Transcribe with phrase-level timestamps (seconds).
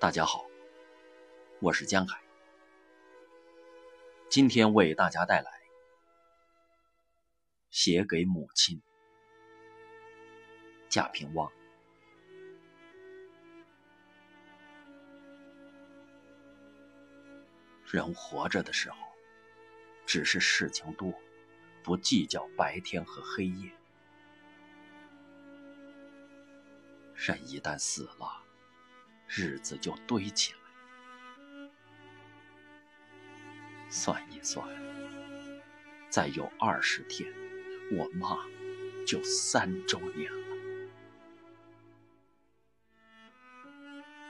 [0.00, 0.46] 大家好，
[1.58, 2.22] 我是江海，
[4.30, 5.50] 今天为大家带来
[7.72, 8.80] 写给母亲
[10.88, 11.50] 贾平凹。
[17.84, 18.96] 人活着的时候，
[20.06, 21.12] 只是事情多，
[21.82, 23.72] 不计较白天和黑夜。
[27.16, 28.44] 人一旦死了，
[29.28, 30.58] 日子就堆起来。
[33.90, 34.66] 算一算，
[36.10, 37.32] 再有二十天，
[37.92, 38.36] 我妈
[39.06, 40.38] 就三周年了。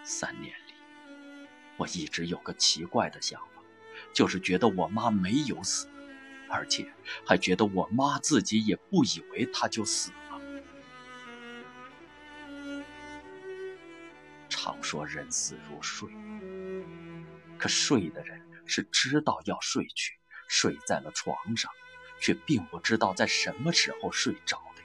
[0.04, 0.74] 三年里，
[1.76, 3.62] 我一直有个奇怪的想法，
[4.12, 5.88] 就是觉得我妈没有死，
[6.48, 6.90] 而且
[7.26, 10.27] 还觉得我妈自己也不以为她就死了。
[14.88, 16.08] 说人死如睡，
[17.58, 20.14] 可睡的人是知道要睡去，
[20.48, 21.70] 睡在了床上，
[22.18, 24.82] 却并不知道在什么时候睡着的。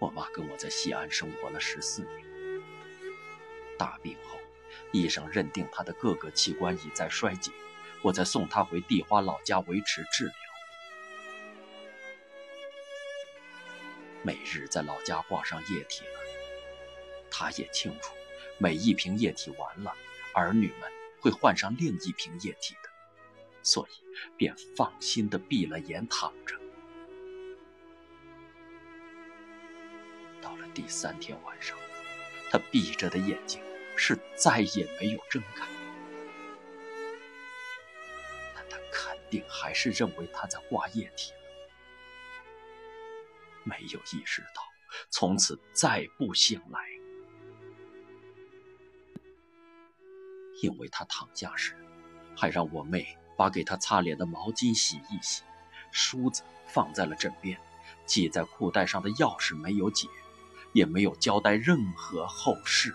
[0.00, 2.26] 我妈跟我在西安生活了十四年，
[3.78, 4.36] 大病后，
[4.90, 7.52] 医生认定她的各个器官已在衰竭，
[8.02, 10.49] 我再送她回地花老家维持治疗。
[14.22, 16.20] 每日在老家挂上液体了，
[17.30, 18.14] 他也清楚，
[18.58, 19.94] 每一瓶液体完了，
[20.34, 20.90] 儿女们
[21.20, 22.90] 会换上另一瓶液体的，
[23.62, 23.92] 所以
[24.36, 26.54] 便放心的闭了眼躺着。
[30.42, 31.78] 到了第三天晚上，
[32.50, 33.62] 他闭着的眼睛
[33.96, 35.66] 是再也没有睁开，
[38.54, 41.32] 但他肯定还是认为他在挂液体。
[43.64, 44.62] 没有意识到，
[45.10, 46.80] 从此再不醒来。
[50.62, 51.74] 因为他躺下时，
[52.36, 55.42] 还让我妹把给他擦脸的毛巾洗一洗，
[55.90, 57.58] 梳子放在了枕边，
[58.04, 60.06] 系在裤带上的钥匙没有解，
[60.74, 62.94] 也没有交代任何后事。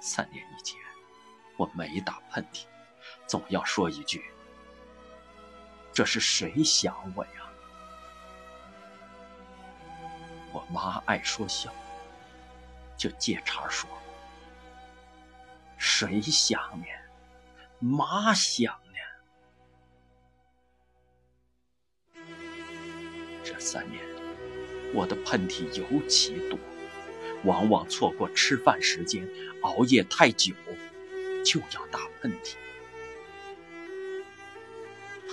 [0.00, 0.78] 三年以前，
[1.56, 2.66] 我没打喷嚏，
[3.26, 4.22] 总要说一句。
[5.92, 7.30] 这是谁想我呀？
[10.52, 11.72] 我妈爱说笑，
[12.96, 13.88] 就借茬说
[15.78, 16.86] ：“谁想呢？
[17.78, 18.74] 妈想
[22.14, 22.22] 呢。”
[23.44, 24.02] 这三年，
[24.94, 26.58] 我的喷嚏尤其多，
[27.44, 29.28] 往往错过吃饭时间，
[29.62, 30.54] 熬夜太久，
[31.44, 32.54] 就要打喷嚏。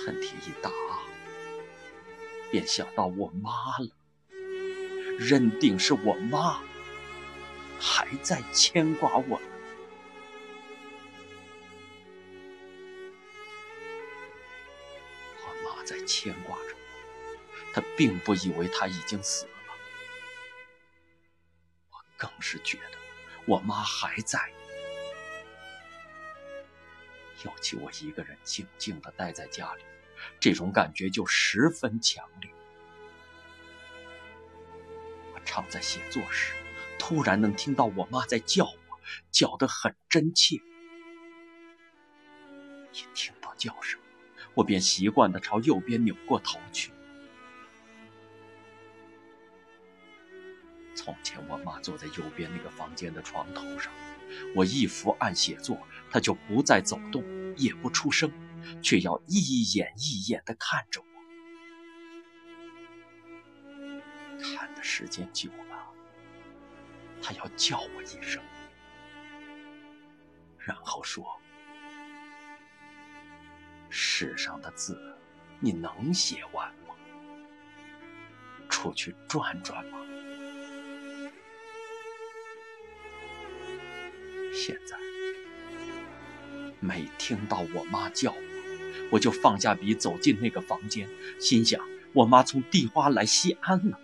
[0.08, 0.72] 喷嚏一打，
[2.50, 3.92] 便想到我妈了，
[5.20, 6.62] 认定是我妈
[7.78, 9.42] 还在牵挂我。
[15.42, 19.52] 我妈在牵挂着我，她并不以为她已经死了。
[21.92, 22.98] 我更是觉得
[23.46, 24.40] 我妈还在。
[27.44, 29.84] 尤其我一个人静静的待在家里。
[30.40, 32.52] 这种感觉就十分强烈。
[35.34, 36.54] 我常在写作时，
[37.00, 39.00] 突然能听到我妈在叫我，
[39.32, 40.58] 叫得很真切。
[42.94, 44.00] 一听到叫声，
[44.54, 46.92] 我便习惯地朝右边扭过头去。
[50.96, 53.94] 从前，我妈坐在右边那个房间的床头上，
[54.56, 55.80] 我一伏案写作，
[56.10, 57.24] 她就不再走动，
[57.56, 58.32] 也不出声。
[58.82, 61.06] 却要一眼一眼地看着我，
[64.42, 65.92] 看的时间久了，
[67.22, 68.44] 他要叫我一声，
[70.58, 71.26] 然后说
[73.90, 75.00] ：“世上的字，
[75.60, 76.96] 你能写完吗？
[78.70, 79.98] 出去转转吧。”
[84.54, 84.98] 现在，
[86.80, 88.47] 每听到我妈叫我。
[89.12, 91.08] 我就放下笔，走进那个房间，
[91.40, 91.82] 心想：
[92.14, 94.00] 我妈从地花来西安了。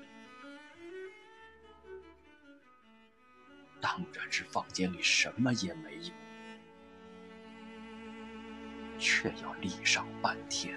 [3.82, 6.12] 当然是房间里什么也没有，
[8.98, 10.74] 却要立上半天，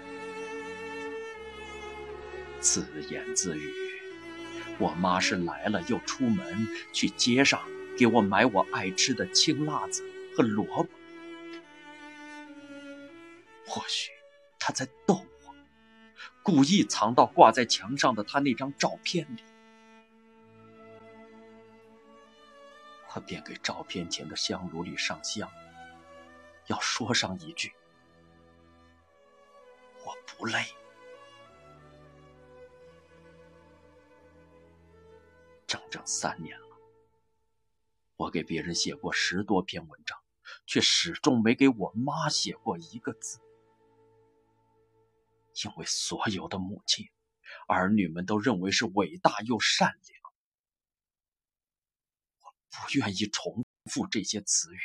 [2.59, 3.73] 自言自语：
[4.77, 7.61] 我妈是来了又出门，去街上
[7.97, 10.03] 给我买我爱吃的青辣子
[10.35, 10.89] 和萝卜。
[13.65, 14.16] 或许。
[14.67, 15.55] 他在逗我，
[16.43, 19.43] 故意藏到挂在墙上的他那张照片里。
[23.15, 25.49] 我便给照片前的香炉里上香，
[26.65, 27.71] 要说上一句
[30.03, 30.65] ：“我不累。”
[35.65, 36.67] 整整三年了，
[38.17, 40.19] 我给别人写过十多篇文章，
[40.65, 43.39] 却始终没给我妈写过一个字。
[45.63, 47.07] 因为所有的母亲、
[47.67, 50.21] 儿女们都认为是伟大又善良，
[52.41, 54.79] 我不愿意重复这些词语。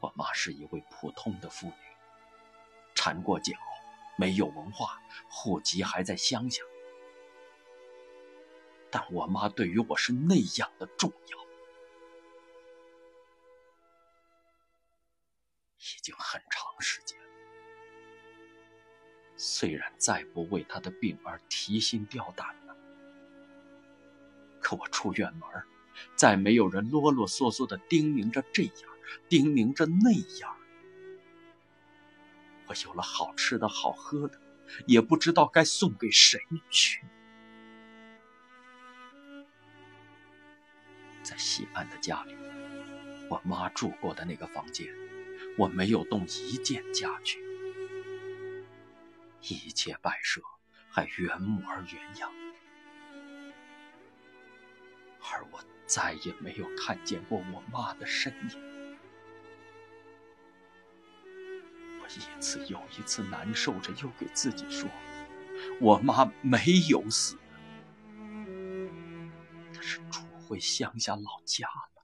[0.00, 1.74] 我妈是一位普通的妇女，
[2.94, 3.52] 缠过脚，
[4.16, 4.98] 没有文化，
[5.28, 6.62] 户籍还在乡下，
[8.90, 11.45] 但我妈对于我是那样的重要。
[15.94, 17.26] 已经很长时间了，
[19.36, 22.76] 虽然再不为他的病而提心吊胆了，
[24.60, 25.48] 可我出远门，
[26.16, 28.72] 再没有人啰啰嗦嗦的叮咛着这样，
[29.28, 30.56] 叮咛着那样。
[32.66, 34.40] 我有了好吃的好喝的，
[34.86, 37.04] 也不知道该送给谁去。
[41.22, 42.34] 在西安的家里，
[43.30, 44.86] 我妈住过的那个房间。
[45.58, 47.42] 我没有动一件家具，
[49.40, 50.42] 一切摆设
[50.90, 52.30] 还原模原样，
[55.20, 58.62] 而我再也没有看见过我妈的身影。
[62.02, 64.88] 我一次又一次难受着，又给自己说
[65.80, 66.58] ：“我妈没
[66.88, 67.38] 有死，
[69.72, 71.95] 她是住回乡下老家了。”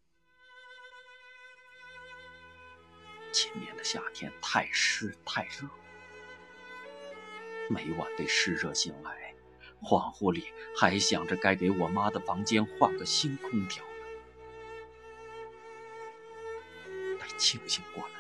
[3.33, 5.67] 今年的夏天太湿太热，
[7.71, 9.35] 每晚被湿热醒来，
[9.83, 13.83] 恍惚里还想着该给我妈的房间换个新空调
[17.19, 18.15] 待清醒过来，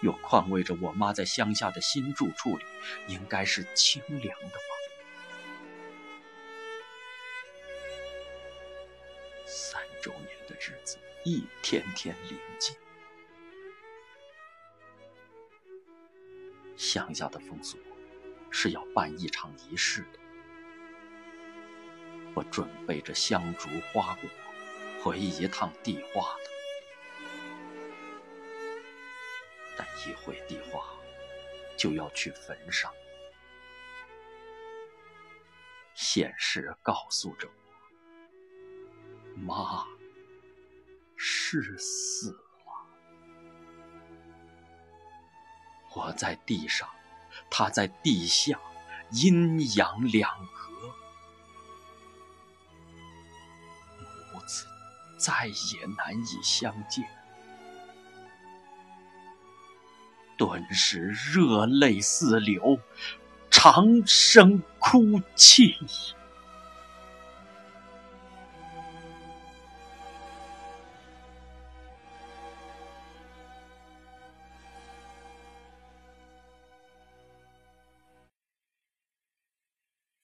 [0.00, 2.64] 又宽慰着我妈在乡下的新住处里
[3.08, 4.62] 应该是清凉的吧。
[9.44, 12.74] 三周年的日子一天天临近。
[16.76, 17.78] 乡下的风俗
[18.50, 20.18] 是要办一场仪式的。
[22.34, 24.28] 我准备着香烛花果，
[25.02, 26.50] 回一趟地花的。
[29.76, 30.84] 但一回地花，
[31.76, 32.92] 就要去坟上。
[35.94, 39.86] 现实告诉着我，妈
[41.16, 42.38] 是死。
[45.96, 46.86] 我在地上，
[47.48, 48.60] 他在地下，
[49.12, 50.88] 阴阳两隔，
[54.34, 54.66] 母子
[55.16, 57.02] 再也难以相见。
[60.36, 62.78] 顿时热泪四流，
[63.50, 65.74] 长声哭泣。